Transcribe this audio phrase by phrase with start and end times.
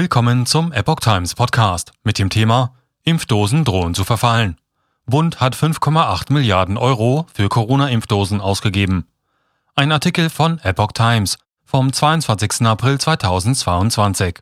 [0.00, 2.72] Willkommen zum Epoch Times Podcast mit dem Thema
[3.04, 4.56] Impfdosen drohen zu verfallen.
[5.04, 9.06] Bund hat 5,8 Milliarden Euro für Corona-Impfdosen ausgegeben.
[9.74, 11.36] Ein Artikel von Epoch Times
[11.66, 12.62] vom 22.
[12.62, 14.38] April 2022.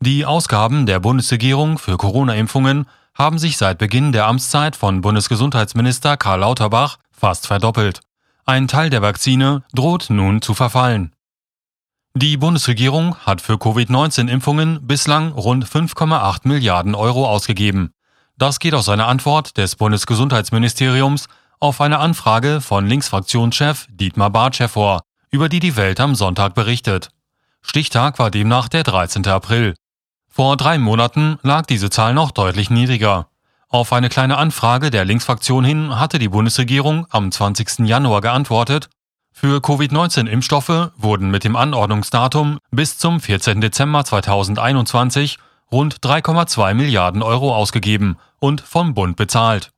[0.00, 6.40] Die Ausgaben der Bundesregierung für Corona-Impfungen haben sich seit Beginn der Amtszeit von Bundesgesundheitsminister Karl
[6.40, 8.00] Lauterbach fast verdoppelt.
[8.44, 11.12] Ein Teil der Vakzine droht nun zu verfallen.
[12.18, 17.92] Die Bundesregierung hat für Covid-19-Impfungen bislang rund 5,8 Milliarden Euro ausgegeben.
[18.38, 21.26] Das geht aus einer Antwort des Bundesgesundheitsministeriums
[21.60, 27.10] auf eine Anfrage von Linksfraktionschef Dietmar Bartsch hervor, über die die Welt am Sonntag berichtet.
[27.60, 29.26] Stichtag war demnach der 13.
[29.26, 29.74] April.
[30.26, 33.28] Vor drei Monaten lag diese Zahl noch deutlich niedriger.
[33.68, 37.80] Auf eine kleine Anfrage der Linksfraktion hin hatte die Bundesregierung am 20.
[37.86, 38.88] Januar geantwortet,
[39.38, 43.60] für Covid-19-Impfstoffe wurden mit dem Anordnungsdatum bis zum 14.
[43.60, 45.38] Dezember 2021
[45.70, 49.72] rund 3,2 Milliarden Euro ausgegeben und vom Bund bezahlt.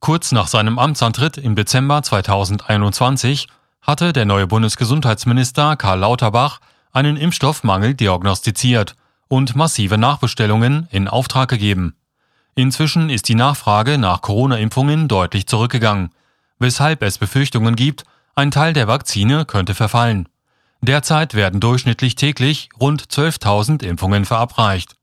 [0.00, 3.48] Kurz nach seinem Amtsantritt im Dezember 2021
[3.82, 6.60] hatte der neue Bundesgesundheitsminister Karl Lauterbach
[6.90, 8.96] einen Impfstoffmangel diagnostiziert
[9.28, 11.96] und massive Nachbestellungen in Auftrag gegeben.
[12.54, 16.12] Inzwischen ist die Nachfrage nach Corona-Impfungen deutlich zurückgegangen,
[16.58, 20.28] weshalb es Befürchtungen gibt, ein Teil der Vakzine könnte verfallen.
[20.80, 24.96] Derzeit werden durchschnittlich täglich rund 12.000 Impfungen verabreicht.